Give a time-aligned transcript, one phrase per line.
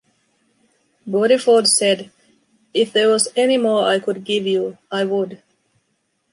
[1.07, 2.09] Bodiford said,
[2.73, 5.43] If there was any more I could give you, I would.